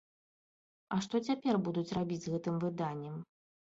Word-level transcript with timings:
А 0.95 0.99
што 1.05 1.21
цяпер 1.29 1.61
будуць 1.67 1.95
рабіць 1.99 2.21
з 2.25 2.33
гэтым 2.37 2.55
выданнем? 2.65 3.15